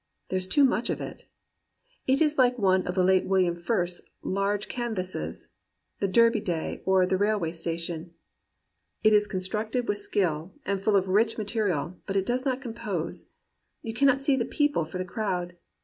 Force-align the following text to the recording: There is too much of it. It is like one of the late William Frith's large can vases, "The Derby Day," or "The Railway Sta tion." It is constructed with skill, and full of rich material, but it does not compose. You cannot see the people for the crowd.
There 0.29 0.37
is 0.37 0.47
too 0.47 0.63
much 0.63 0.89
of 0.89 0.99
it. 0.99 1.27
It 2.07 2.21
is 2.23 2.35
like 2.39 2.57
one 2.57 2.87
of 2.87 2.95
the 2.95 3.03
late 3.03 3.27
William 3.27 3.55
Frith's 3.55 4.01
large 4.23 4.67
can 4.67 4.95
vases, 4.95 5.47
"The 5.99 6.07
Derby 6.07 6.39
Day," 6.39 6.81
or 6.85 7.05
"The 7.05 7.17
Railway 7.17 7.51
Sta 7.51 7.77
tion." 7.77 8.15
It 9.03 9.13
is 9.13 9.27
constructed 9.27 9.87
with 9.87 9.99
skill, 9.99 10.53
and 10.65 10.81
full 10.81 10.95
of 10.95 11.07
rich 11.07 11.37
material, 11.37 11.99
but 12.07 12.17
it 12.17 12.25
does 12.25 12.45
not 12.45 12.61
compose. 12.63 13.29
You 13.83 13.93
cannot 13.93 14.21
see 14.23 14.35
the 14.35 14.43
people 14.43 14.85
for 14.85 14.97
the 14.97 15.05
crowd. 15.05 15.55